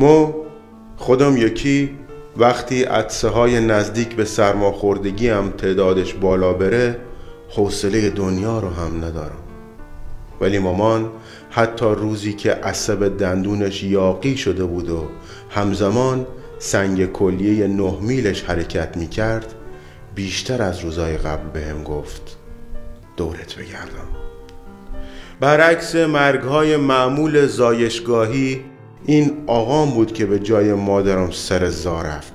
مو 0.00 0.32
خودم 0.96 1.36
یکی 1.36 1.90
وقتی 2.36 2.82
عدسه 2.82 3.28
های 3.28 3.60
نزدیک 3.60 4.16
به 4.16 4.24
سرماخوردگی 4.24 5.28
هم 5.28 5.50
تعدادش 5.50 6.14
بالا 6.14 6.52
بره 6.52 7.00
حوصله 7.50 8.10
دنیا 8.10 8.58
رو 8.58 8.68
هم 8.68 9.04
ندارم. 9.04 9.38
ولی 10.40 10.58
مامان 10.58 11.10
حتی 11.50 11.84
روزی 11.84 12.32
که 12.32 12.52
عصب 12.52 13.18
دندونش 13.18 13.82
یاقی 13.82 14.36
شده 14.36 14.64
بود 14.64 14.90
و 14.90 15.08
همزمان 15.50 16.26
سنگ 16.58 17.12
کلیه 17.12 17.66
نه 17.66 17.98
میلش 18.00 18.42
حرکت 18.42 18.96
می 18.96 19.06
کرد 19.06 19.54
بیشتر 20.14 20.62
از 20.62 20.80
روزای 20.80 21.16
قبل 21.16 21.48
بهم 21.48 21.78
به 21.78 21.84
گفت 21.84 22.36
دورت 23.16 23.54
بگردم. 23.54 24.08
برعکس 25.40 25.94
مرگهای 25.94 26.76
معمول 26.76 27.46
زایشگاهی 27.46 28.69
این 29.06 29.32
آقام 29.46 29.90
بود 29.90 30.12
که 30.12 30.26
به 30.26 30.38
جای 30.38 30.74
مادرم 30.74 31.30
سر 31.30 31.68
زا 31.68 32.02
رفت. 32.02 32.32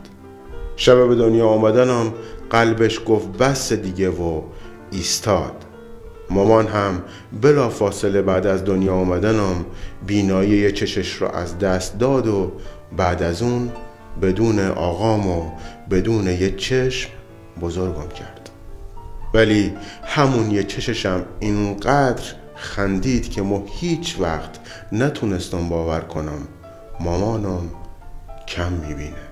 شب 0.75 1.07
به 1.07 1.15
دنیا 1.15 1.47
آمدنم 1.47 2.13
قلبش 2.49 3.01
گفت 3.05 3.27
بس 3.27 3.73
دیگه 3.73 4.09
و 4.09 4.41
ایستاد. 4.91 5.65
مامان 6.29 6.67
هم 6.67 7.01
بلا 7.41 7.69
فاصله 7.69 8.21
بعد 8.21 8.47
از 8.47 8.65
دنیا 8.65 8.93
آمدنم 8.93 9.65
بینایی 10.07 10.71
چشش 10.71 11.21
را 11.21 11.29
از 11.29 11.59
دست 11.59 11.99
داد 11.99 12.27
و 12.27 12.51
بعد 12.97 13.23
از 13.23 13.41
اون 13.41 13.71
بدون 14.21 14.59
آقام 14.59 15.27
و 15.27 15.51
بدون 15.91 16.27
یه 16.27 16.51
چشم 16.51 17.09
بزرگم 17.61 18.07
کرد. 18.07 18.49
ولی 19.33 19.73
همون 20.03 20.51
یه 20.51 20.63
چششم 20.63 21.25
اینقدر 21.39 22.23
خندید 22.55 23.29
که 23.29 23.41
ما 23.41 23.63
هیچ 23.79 24.15
وقت 24.19 24.59
نتونستم 24.91 25.69
باور 25.69 25.99
کنم 25.99 26.47
مامانم 26.99 27.69
کم 28.47 28.71
می‌بینه. 28.71 29.25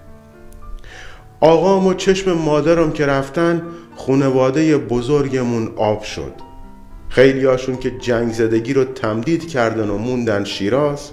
آقام 1.40 1.88
و 1.88 1.94
چشم 1.94 2.32
مادرم 2.32 2.92
که 2.92 3.06
رفتن 3.06 3.62
خونواده 3.96 4.78
بزرگمون 4.78 5.70
آب 5.76 6.04
شد. 6.04 6.34
خیلی 7.10 7.46
هاشون 7.46 7.78
که 7.78 7.92
جنگ 7.92 8.34
زدگی 8.34 8.74
رو 8.74 8.84
تمدید 8.84 9.50
کردن 9.50 9.90
و 9.90 9.98
موندن 9.98 10.44
شیراز 10.44 11.12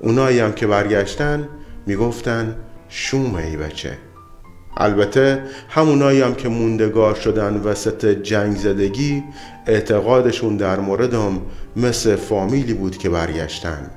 اونایی 0.00 0.40
هم 0.40 0.52
که 0.52 0.66
برگشتن 0.66 1.48
می‌گفتن 1.86 2.56
شومه 2.88 3.42
ای 3.42 3.56
بچه. 3.56 3.98
البته 4.76 5.42
همونایی 5.68 6.20
هم 6.20 6.34
که 6.34 6.48
موندگار 6.48 7.14
شدن 7.14 7.56
وسط 7.56 8.06
جنگ 8.06 8.56
زدگی 8.56 9.24
اعتقادشون 9.66 10.56
در 10.56 10.80
موردم 10.80 11.40
مثل 11.76 12.16
فامیلی 12.16 12.74
بود 12.74 12.98
که 12.98 13.08
برگشتن. 13.08 13.90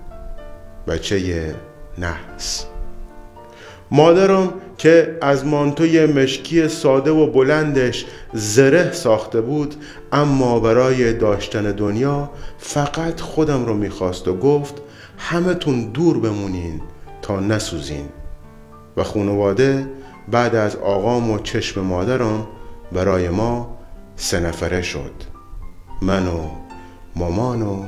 بچه 0.88 1.20
نحس. 1.98 2.66
مادرم 3.92 4.54
که 4.78 5.18
از 5.22 5.46
مانتوی 5.46 6.06
مشکی 6.06 6.68
ساده 6.68 7.12
و 7.12 7.28
بلندش 7.28 8.06
زره 8.34 8.92
ساخته 8.92 9.42
بود 9.42 9.76
اما 10.12 10.60
برای 10.60 11.14
داشتن 11.14 11.72
دنیا 11.72 12.30
فقط 12.58 13.22
خودم 13.22 13.66
رو 13.66 13.74
می‌خواست 13.74 14.28
و 14.28 14.38
گفت 14.38 14.82
همتون 15.18 15.82
دور 15.82 16.20
بمونین 16.20 16.82
تا 17.22 17.40
نسوزین. 17.40 18.10
و 18.98 19.04
خانواده 19.04 19.88
بعد 20.32 20.56
از 20.56 20.76
آقام 20.76 21.32
و 21.32 21.40
چشم 21.40 21.82
مادرم 21.82 22.48
برای 22.92 23.30
ما 23.30 23.78
سه 24.16 24.40
نفره 24.40 24.82
شد. 24.82 25.12
من 26.02 26.28
و 26.28 26.50
مامان 27.16 27.62
و 27.62 27.84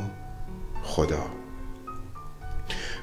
خدا. 0.83 1.23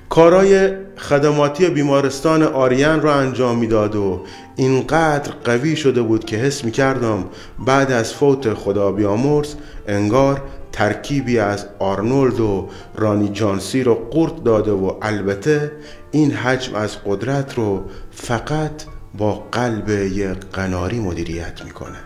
کارای 0.08 0.76
خدماتی 1.00 1.68
بیمارستان 1.68 2.42
آریان 2.42 3.02
را 3.02 3.14
انجام 3.14 3.58
می‌داد 3.58 3.96
و 3.96 4.20
اینقدر 4.56 5.32
قوی 5.44 5.76
شده 5.76 6.02
بود 6.02 6.24
که 6.24 6.36
حس 6.36 6.64
می 6.64 6.70
کردم 6.70 7.24
بعد 7.66 7.92
از 7.92 8.12
فوت 8.14 8.54
خدا 8.54 8.92
بیامرز 8.92 9.54
انگار 9.88 10.42
ترکیبی 10.72 11.38
از 11.38 11.66
آرنولد 11.78 12.40
و 12.40 12.68
رانی 12.94 13.28
جانسی 13.28 13.82
رو 13.82 13.94
قرد 13.94 14.42
داده 14.42 14.70
و 14.72 14.92
البته 15.02 15.72
این 16.10 16.30
حجم 16.30 16.74
از 16.74 16.96
قدرت 17.06 17.54
رو 17.54 17.84
فقط 18.10 18.82
با 19.18 19.32
قلب 19.52 19.88
یک 19.88 20.38
قناری 20.52 21.00
مدیریت 21.00 21.64
می‌کنه. 21.64 21.98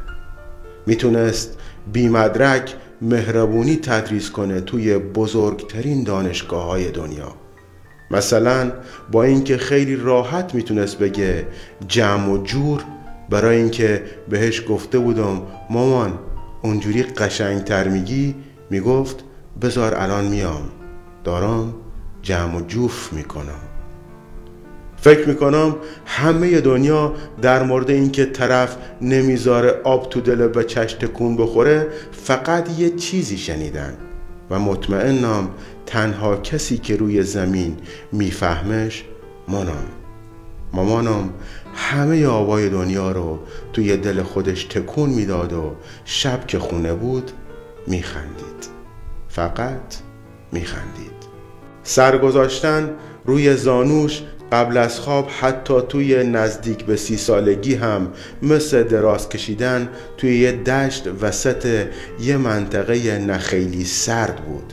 می‌تونست 0.86 1.58
بیمدرک 1.92 2.74
مهربونی 3.02 3.76
تدریس 3.76 4.30
کنه 4.30 4.60
توی 4.60 4.98
بزرگترین 4.98 6.04
دانشگاه 6.04 6.64
های 6.64 6.90
دنیا. 6.90 7.43
مثلا 8.14 8.72
با 9.12 9.22
اینکه 9.22 9.56
خیلی 9.56 9.96
راحت 9.96 10.54
می‌تونست 10.54 10.98
بگه 10.98 11.46
جمع 11.88 12.28
و 12.28 12.42
جور 12.42 12.82
برای 13.30 13.56
اینکه 13.56 14.02
بهش 14.28 14.62
گفته 14.68 14.98
بودم 14.98 15.42
مامان 15.70 16.18
اونجوری 16.62 17.02
قشنگتر 17.02 17.88
میگی؟ 17.88 18.34
می‌گفت 18.70 19.24
بزار 19.62 19.94
الان 19.94 20.24
میام. 20.24 20.62
دارم 21.24 21.74
جمع 22.22 22.56
و 22.56 22.60
جوف 22.60 23.12
می‌کنم. 23.12 23.60
فکر 24.96 25.28
می‌کنم 25.28 25.76
همه 26.06 26.60
دنیا 26.60 27.14
در 27.42 27.62
مورد 27.62 27.90
اینکه 27.90 28.24
طرف 28.24 28.76
نمی‌ذاره 29.00 29.80
آب 29.84 30.08
تو 30.08 30.20
دل 30.20 30.48
به 30.48 30.64
چشت 30.64 31.04
تکون 31.04 31.36
بخوره 31.36 31.86
فقط 32.12 32.78
یه 32.78 32.90
چیزی 32.90 33.38
شنیدن 33.38 33.96
و 34.50 34.58
مطمئنم 34.58 35.48
تنها 35.86 36.36
کسی 36.36 36.78
که 36.78 36.96
روی 36.96 37.22
زمین 37.22 37.76
میفهمش 38.12 39.04
مانم 39.48 39.84
مامانم 40.72 41.30
همه 41.74 42.26
آوای 42.26 42.68
دنیا 42.68 43.12
رو 43.12 43.38
توی 43.72 43.96
دل 43.96 44.22
خودش 44.22 44.64
تکون 44.64 45.10
می‌داد 45.10 45.52
و 45.52 45.74
شب 46.04 46.46
که 46.46 46.58
خونه 46.58 46.94
بود 46.94 47.30
میخندید. 47.86 48.68
فقط 49.28 49.94
میخندید. 50.52 51.14
سرگذاشتن 51.82 52.90
روی 53.24 53.56
زانوش 53.56 54.22
قبل 54.52 54.76
از 54.76 55.00
خواب 55.00 55.30
حتی 55.40 55.80
توی 55.88 56.24
نزدیک 56.24 56.84
به 56.84 56.96
سی 56.96 57.16
سالگی 57.16 57.74
هم 57.74 58.08
مثل 58.42 58.82
دراز 58.82 59.28
کشیدن 59.28 59.88
توی 60.16 60.38
یه 60.38 60.52
دشت 60.52 61.08
وسط 61.20 61.86
یه 62.20 62.36
منطقه 62.36 63.18
نخیلی 63.18 63.84
سرد 63.84 64.36
بود. 64.36 64.72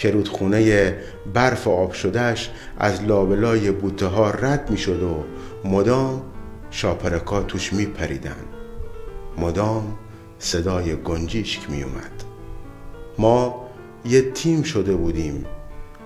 که 0.00 0.10
رودخونه 0.10 0.94
برف 1.34 1.68
آب 1.68 1.92
شدهش 1.92 2.50
از 2.78 3.02
لابلای 3.02 3.70
بوته 3.70 4.06
ها 4.06 4.30
رد 4.30 4.70
می 4.70 4.78
شد 4.78 5.02
و 5.02 5.24
مدام 5.64 6.22
شاپرکا 6.70 7.42
توش 7.42 7.72
می 7.72 7.86
پریدن 7.86 8.36
مدام 9.38 9.98
صدای 10.38 10.96
گنجیشک 10.96 11.70
می 11.70 11.82
اومد 11.82 12.24
ما 13.18 13.66
یه 14.04 14.30
تیم 14.30 14.62
شده 14.62 14.96
بودیم. 14.96 15.44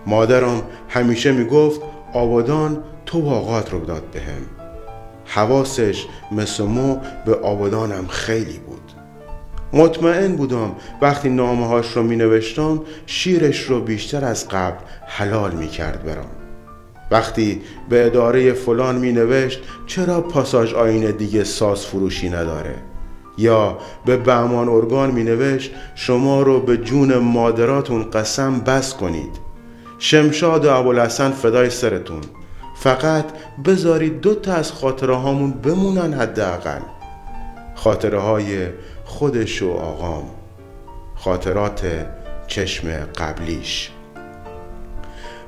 مادرم 0.07 0.63
همیشه 0.89 1.33
می 1.33 1.45
گفت 1.45 1.81
آبادان 2.13 2.85
تو 3.07 3.23
باقات 3.23 3.73
رو 3.73 3.85
داد 3.85 4.05
بهم. 4.13 4.47
حواسش 5.25 6.07
مثل 6.33 6.65
مو 6.65 7.01
به 7.27 7.35
آبادانم 7.35 8.07
خیلی 8.07 8.59
بود. 8.59 8.94
مطمئن 9.75 10.37
بودم 10.37 10.73
وقتی 11.03 11.29
نامه 11.29 11.67
هاش 11.67 11.93
رو 11.93 12.03
می 12.03 12.17
نوشتم 12.17 12.81
شیرش 13.07 13.61
رو 13.63 13.81
بیشتر 13.81 14.25
از 14.25 14.49
قبل 14.49 14.79
حلال 15.07 15.53
می 15.53 15.69
کرد 15.69 16.05
برام. 16.05 16.31
وقتی 17.11 17.61
به 17.89 18.07
اداره 18.07 18.53
فلان 18.53 18.97
می 18.97 19.13
نوشت 19.13 19.61
چرا 19.87 20.21
پاساژ 20.21 20.75
آینه 20.75 21.13
دیگه 21.13 21.45
ساز 21.45 21.87
فروشی 21.87 22.31
نداره؟ 22.31 22.75
یا 23.39 23.79
به 24.07 24.17
بهمان 24.17 24.69
ارگان 24.69 25.11
می 25.11 25.25
نوشت 25.25 25.71
شما 25.95 26.43
رو 26.43 26.61
به 26.61 26.77
جون 26.77 27.15
مادراتون 27.19 28.11
قسم 28.11 28.61
بس 28.61 28.95
کنید. 28.95 29.31
شمشاد 29.99 30.65
و 30.65 30.71
ابوالحسن 30.71 31.31
فدای 31.31 31.71
سرتون. 31.71 32.21
فقط 32.77 33.25
بذارید 33.65 34.21
دو 34.21 34.35
تا 34.35 34.53
از 34.53 34.73
خاطره 34.73 35.15
هامون 35.15 35.51
بمونن 35.51 36.15
حداقل. 36.15 36.81
خاطره 37.75 38.19
های 38.19 38.67
خودش 39.15 39.63
و 39.63 39.71
آقام 39.71 40.25
خاطرات 41.17 42.07
چشم 42.47 42.89
قبلیش. 42.91 43.91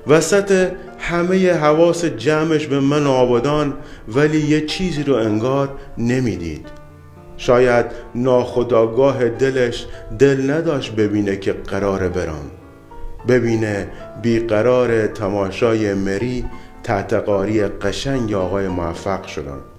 وسط 0.06 0.72
همه 0.98 1.52
حواس 1.52 2.04
جمعش 2.04 2.66
به 2.66 2.80
من 2.80 3.06
آبادان 3.06 3.74
ولی 4.08 4.40
یه 4.40 4.66
چیزی 4.66 5.02
رو 5.02 5.14
انگار 5.14 5.68
نمی‌دید. 5.98 6.66
شاید 7.36 7.86
ناخداگاه 8.14 9.28
دلش 9.28 9.86
دل 10.18 10.50
نداشت 10.50 10.96
ببینه 10.96 11.36
که 11.36 11.52
قرار 11.52 12.08
برام 12.08 12.50
ببینه 13.28 13.88
بیقرار 14.22 15.06
تماشای 15.06 15.94
مری 15.94 16.44
تحت 16.82 17.12
قاری 17.12 17.62
قشنگ 17.66 18.34
آقای 18.34 18.68
موفق 18.68 19.26
شدن 19.26 19.75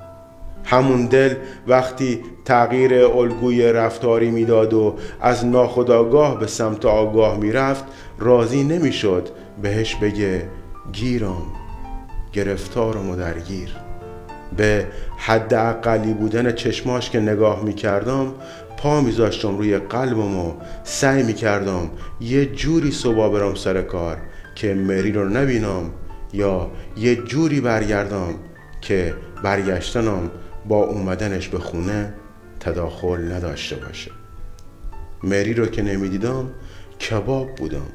همون 0.69 1.05
دل 1.05 1.33
وقتی 1.67 2.19
تغییر 2.45 3.05
الگوی 3.05 3.71
رفتاری 3.71 4.31
می‌داد 4.31 4.73
و 4.73 4.95
از 5.21 5.45
ناخداگاه 5.45 6.39
به 6.39 6.47
سمت 6.47 6.85
آگاه 6.85 7.37
می‌رفت 7.37 7.83
راضی 8.19 8.63
نمی‌شد 8.63 9.29
بهش 9.61 9.95
بگه 9.95 10.49
گیرم 10.91 11.41
گرفتارم 12.33 13.09
و 13.09 13.15
درگیر. 13.15 13.69
به 14.57 14.87
حد 15.17 15.53
اقلی 15.53 16.13
بودن 16.13 16.51
چشماش 16.51 17.09
که 17.09 17.19
نگاه 17.19 17.63
می 17.63 17.73
کردم 17.73 18.33
پا 18.77 19.01
میذاشتم 19.01 19.57
روی 19.57 19.77
قلبم 19.77 20.37
و 20.37 20.53
سعی 20.83 21.23
می 21.23 21.33
کردم 21.33 21.89
یه 22.21 22.45
جوری 22.45 22.91
صبح 22.91 23.33
برم 23.33 23.55
سر 23.55 23.81
کار 23.81 24.17
که 24.55 24.73
مری 24.73 25.11
رو 25.11 25.29
نبینم 25.29 25.91
یا 26.33 26.71
یه 26.97 27.15
جوری 27.15 27.61
برگردم 27.61 28.33
که 28.81 29.13
برگشتنم. 29.43 30.31
با 30.67 30.83
اومدنش 30.83 31.47
به 31.47 31.59
خونه 31.59 32.13
تداخل 32.59 33.31
نداشته 33.31 33.75
باشه. 33.75 34.11
مری 35.23 35.53
رو 35.53 35.65
که 35.65 35.81
نمی‌دیدم 35.81 36.49
کباب 37.09 37.55
بودم 37.55 37.87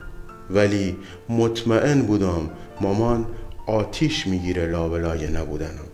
ولی 0.51 0.97
مطمئن 1.29 2.03
بودم 2.03 2.51
مامان 2.81 3.27
آتیش 3.67 4.27
می‌گیره 4.27 4.67
لابلای 4.67 5.33
نبودنم 5.33 5.89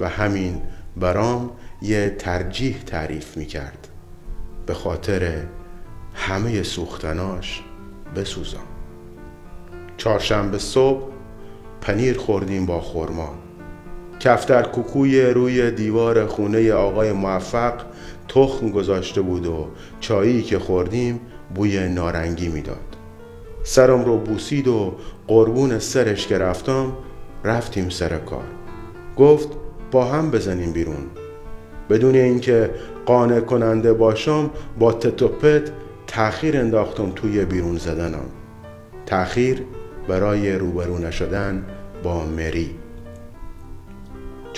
و 0.00 0.08
همین 0.08 0.62
برام 0.96 1.50
یه 1.82 2.16
ترجیح 2.18 2.76
تعریف 2.86 3.36
می‌کرد. 3.36 3.88
به 4.66 4.74
خاطر 4.74 5.42
همه 6.14 6.62
سوختناش 6.62 7.62
بسوزم. 8.16 8.66
چهارشنبه 9.96 10.58
صبح 10.58 11.12
پنیر 11.80 12.18
خوردیم 12.18 12.66
با 12.66 12.80
خورما 12.80 13.34
کفتر 14.20 14.62
کوکوی 14.62 15.22
روی 15.22 15.70
دیوار 15.70 16.26
خونه 16.26 16.72
آقای 16.72 17.12
موفق 17.12 17.74
تخم 18.28 18.70
گذاشته 18.70 19.20
بود 19.20 19.46
و 19.46 19.66
چایی 20.00 20.42
که 20.42 20.58
خوردیم 20.58 21.20
بوی 21.54 21.88
نارنگی 21.88 22.48
می‌داد. 22.48 22.96
سرم 23.62 24.04
رو 24.04 24.16
بوسید 24.18 24.68
و 24.68 24.94
قربون 25.26 25.78
سرش 25.78 26.26
که 26.26 26.38
رفتم 26.38 26.92
رفتیم 27.44 27.88
سر 27.88 28.18
کار. 28.18 28.44
گفت 29.16 29.48
با 29.90 30.04
هم 30.04 30.30
بزنیم 30.30 30.72
بیرون. 30.72 31.06
بدون 31.90 32.14
اینکه 32.14 32.70
قانع 33.06 33.40
کننده 33.40 33.92
باشم 33.92 34.50
با 34.78 34.92
تتوپت 34.92 35.72
تأخیر 36.06 36.56
انداختم 36.56 37.10
توی 37.10 37.44
بیرون 37.44 37.76
زدنم. 37.76 38.26
تأخیر 39.06 39.62
برای 40.08 40.52
روبرو 40.52 40.98
نشدن 40.98 41.64
با 42.02 42.24
مری. 42.24 42.79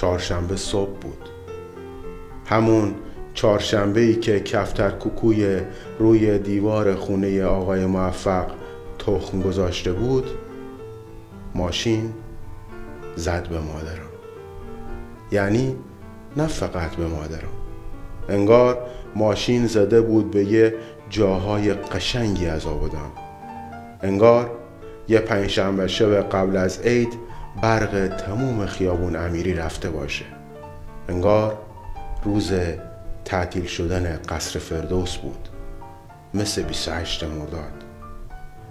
چهارشنبه 0.03 0.57
صبح 0.57 0.91
بود. 1.01 1.29
همون 2.47 2.95
چهارشنبه 3.35 4.01
ای 4.01 4.15
که 4.15 4.41
کفتر 4.41 4.91
کوکوی 4.91 5.61
روی 5.99 6.39
دیوار 6.39 6.95
خونه 6.95 7.45
آقای 7.45 7.87
موفق 7.87 8.47
تخم 8.99 9.43
گذاشته 9.43 9.93
بود 9.93 10.31
ماشین 11.55 12.13
زد 13.17 13.49
به 13.49 13.59
مادرم 13.59 14.11
یعنی 15.33 15.77
نه 16.37 16.47
فقط 16.47 16.91
به 16.91 17.07
مادرم 17.07 17.53
انگار 18.29 18.79
ماشین 19.17 19.67
زده 19.67 20.01
بود 20.01 20.31
به 20.31 20.45
یه 20.45 20.75
جاهای 21.11 21.75
قشنگی 21.75 22.47
از 22.47 22.67
آبادان 22.67 23.13
انگار 24.03 24.51
یه 25.09 25.19
پنجشنبه 25.19 25.89
شب 25.89 26.23
قبل 26.23 26.57
از 26.57 26.81
عید 26.81 27.32
برق 27.61 28.17
تموم 28.17 28.67
خیابون 28.67 29.17
امیری 29.17 29.55
رفته 29.55 29.91
باشه. 29.91 30.25
انگار 31.09 31.59
روز 32.25 32.53
تعطیل 33.25 33.67
شدن 33.67 34.21
قصر 34.29 34.59
فردوس 34.59 35.17
بود. 35.17 35.49
مثل 36.35 36.63
28 36.63 37.25
مرداد. 37.25 37.73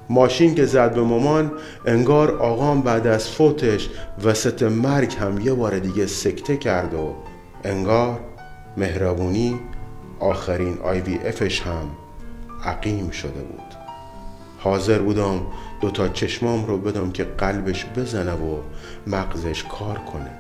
ماشین 0.10 0.56
که 0.56 0.66
زد 0.66 0.94
به 0.94 1.02
مامان 1.02 1.52
انگار 1.86 2.32
آقام 2.38 2.82
بعد 2.82 3.08
از 3.08 3.30
فوتش 3.30 3.90
وسط 4.24 4.64
مرگ 4.64 5.16
هم 5.20 5.42
یه 5.42 5.54
بار 5.54 5.80
دیگه 5.80 6.06
سکته 6.06 6.58
کرد 6.58 6.94
و 6.94 7.16
انگار 7.64 8.20
مهربونی 8.78 9.60
آخرین 10.20 10.78
آی 10.84 11.02
وی 11.02 11.20
افش 11.26 11.62
هم 11.62 11.90
عقیم 12.66 13.10
شده 13.10 13.42
بود. 13.42 13.81
حاضر 14.64 15.00
بودم 15.00 15.42
دوتا 15.82 16.08
چشمام 16.08 16.66
رو 16.66 16.78
بدم 16.78 17.12
که 17.12 17.24
قلبش 17.24 17.86
بزنه 17.86 18.34
و 18.34 18.58
مغزش 19.08 19.64
کار 19.64 19.98
کنه. 19.98 20.32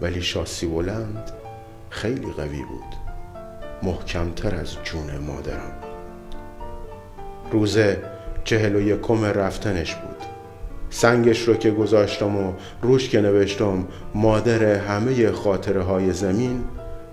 ولی 0.00 0.22
شاسی 0.22 0.66
بلند 0.66 1.30
خیلی 1.90 2.32
قوی 2.32 2.62
بود. 2.62 2.94
محکمتر 3.82 4.54
از 4.54 4.76
جون 4.84 5.18
مادرم. 5.18 5.72
روز 7.52 7.78
چهل 8.44 8.76
و 8.76 8.80
یکم 8.80 9.24
رفتنش 9.24 9.94
بود. 9.94 10.16
سنگش 10.90 11.48
رو 11.48 11.54
که 11.54 11.70
گذاشتم 11.70 12.36
و 12.36 12.52
روش 12.82 13.08
که 13.08 13.20
نوشتم 13.20 13.86
مادر 14.14 14.64
همه 14.64 15.32
خاطره 15.32 15.82
های 15.82 16.12
زمین 16.12 16.64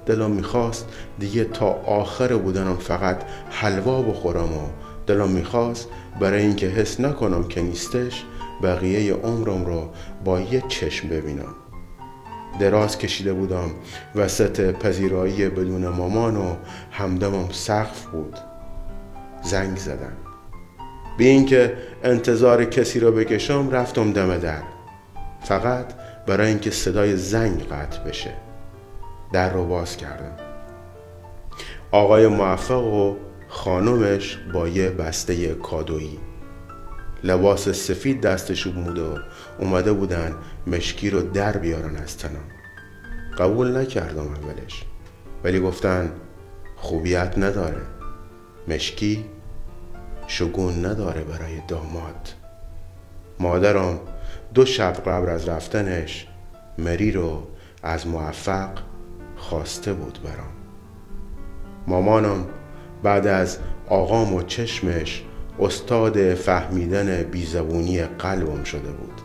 دلم 0.06 0.32
می‌خواست 0.32 0.86
دیگه 1.20 1.44
تا 1.44 1.68
آخر 1.86 2.36
بودنم 2.38 2.78
فقط 2.78 3.22
حلوا 3.50 4.02
بخورم 4.02 4.54
و 4.54 4.68
دلم 5.08 5.30
می‌خواست 5.30 5.88
برای 6.20 6.42
اینکه 6.42 6.68
حس 6.68 7.00
نکنم 7.00 7.48
که 7.48 7.62
نیستش 7.62 8.24
بقیه 8.64 9.14
عمرم 9.14 9.66
رو 9.66 9.90
با 10.26 10.40
یه 10.40 10.64
چشم 10.68 11.10
ببینم. 11.10 11.56
دراز 12.60 12.98
کشیده 12.98 13.34
بودم 13.34 13.70
وسط 14.16 14.72
پذیرایی 14.72 15.50
بدون 15.50 15.88
مامان 15.88 16.38
و 16.38 16.56
همدمم 16.92 17.50
سقف 17.52 18.06
بود. 18.06 18.38
زنگ 19.42 19.78
زدم 19.78 20.18
به 21.18 21.24
اینکه 21.24 21.78
انتظار 22.04 22.66
کسی 22.66 23.00
را 23.00 23.12
بکشم 23.12 23.70
رفتم 23.70 24.12
دم 24.12 24.38
در. 24.38 24.62
فقط 25.42 25.86
برای 26.28 26.48
اینکه 26.48 26.72
صدای 26.72 27.18
زنگ 27.18 27.68
قطع 27.68 28.00
بشه. 28.04 28.34
در 29.34 29.54
رو 29.54 29.66
باز 29.66 29.98
کردم. 29.98 30.36
آقای 31.92 32.28
موفق 32.28 32.84
و 32.84 33.16
خانمش 33.54 34.38
با 34.54 34.68
یه 34.68 34.90
بسته 34.90 35.54
کادویی. 35.54 36.20
لباس 37.24 37.70
سفید 37.70 38.22
دستشون 38.22 38.84
بود 38.84 39.00
و 39.00 39.18
اومده 39.60 39.94
بودن 39.94 40.36
مشکی 40.68 41.10
رو 41.10 41.22
در 41.22 41.58
بیارن 41.58 41.96
از 41.96 42.18
تنم. 42.18 42.44
قبول 43.38 43.78
نکردم 43.78 44.22
اولش. 44.22 44.84
ولی 45.44 45.60
گفتن 45.60 46.12
خوبیت 46.76 47.38
نداره. 47.38 47.82
مشکی 48.68 49.26
شگون 50.28 50.86
نداره 50.86 51.24
برای 51.24 51.62
داماد. 51.68 52.30
مادرم 53.40 54.00
دو 54.54 54.66
شب 54.66 54.94
قبل 54.94 55.30
از 55.30 55.50
رفتنش 55.50 56.28
مری 56.78 57.12
رو 57.12 57.48
از 57.84 58.08
موفق 58.08 58.70
خواسته 59.38 59.94
بود 59.94 60.20
برام. 60.24 60.54
مامانم 61.88 62.46
بعد 63.04 63.28
از 63.28 63.58
آقام 63.90 64.34
و 64.34 64.44
چشمش 64.44 65.24
استاد 65.60 66.34
فهمیدن 66.34 67.24
بیزبونی 67.24 68.02
قلبم 68.02 68.64
شده 68.64 68.92
بود. 68.92 69.22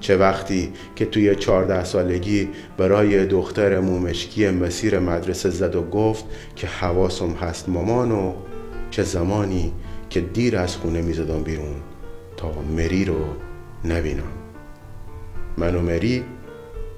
چه 0.00 0.16
وقتی 0.16 0.72
که 0.96 1.06
توی 1.06 1.36
چهارده 1.36 1.84
سالگی 1.84 2.48
برای 2.76 3.26
دختر 3.26 3.80
مومشکی 3.80 4.50
مسیر 4.50 4.98
مدرسه 4.98 5.50
زد 5.50 5.74
و 5.74 5.82
گفت 5.82 6.24
که 6.56 6.66
حواسم 6.66 7.30
هست 7.30 7.68
مامان 7.68 8.12
و 8.12 8.32
چه 8.90 9.02
زمانی 9.02 9.72
که 10.10 10.20
دیر 10.20 10.58
از 10.58 10.76
خونه 10.76 11.02
می‌زدم 11.02 11.42
بیرون 11.42 11.76
تا 12.36 12.52
مری 12.76 13.04
رو 13.04 13.24
نبینم. 13.84 14.32
من 15.58 15.74
و 15.74 15.80
مری 15.80 16.24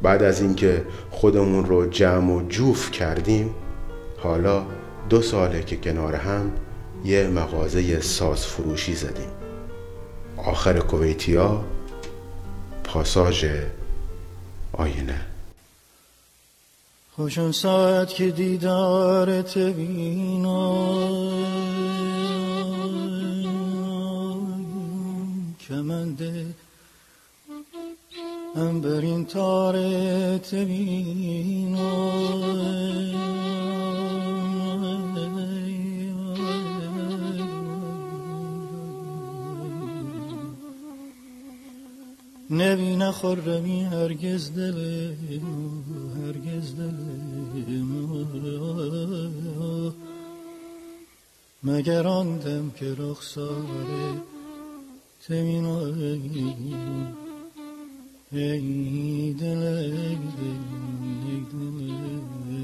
بعد 0.03 0.23
از 0.23 0.41
اینکه 0.41 0.85
خودمون 1.11 1.65
رو 1.65 1.87
جمع 1.87 2.33
و 2.33 2.49
جوف 2.49 2.91
کردیم 2.91 3.55
حالا 4.19 4.67
دو 5.09 5.23
ساله 5.23 5.63
که 5.63 5.77
کنار 5.77 6.15
هم 6.15 6.53
یه 7.05 7.27
مغازه 7.27 8.01
ساز 8.01 8.47
فروشی 8.47 8.95
زدیم. 8.95 9.31
آخر 10.37 10.79
کویتیا 10.81 11.65
پاساژ 12.85 13.45
آینه. 14.73 15.21
خوشم 17.17 17.53
ساعت 17.53 18.09
که 18.09 18.31
دیدارت 18.31 19.59
بینم 19.59 20.47
کمنده 25.69 26.47
انبرین 28.57 29.27
تارت 29.27 30.55
بینم 30.55 31.77
خرمی 43.23 43.85
هرگز 43.85 44.53
دل 44.53 44.79
هرگز 46.17 46.77
دل 46.77 46.99
مگر 51.63 52.07
آن 52.07 52.37
دم 52.39 52.71
که 52.71 52.95
رخساره 52.99 54.23
تمین 55.29 55.67
ای 58.33 59.33
دل 59.33 59.33
ای 59.33 59.35
دل 59.41 59.63
ای 59.63 60.17
دل. 61.53 62.56